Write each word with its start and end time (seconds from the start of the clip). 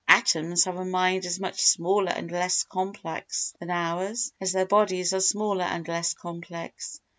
Atoms 0.07 0.63
have 0.65 0.77
a 0.77 0.83
mind 0.83 1.27
as 1.27 1.39
much 1.39 1.61
smaller 1.61 2.09
and 2.09 2.31
less 2.31 2.63
complex 2.63 3.53
than 3.59 3.69
ours 3.69 4.33
as 4.41 4.51
their 4.51 4.65
bodies 4.65 5.13
are 5.13 5.19
smaller 5.21 5.65
and 5.65 5.87
less 5.87 6.15
complex. 6.15 6.99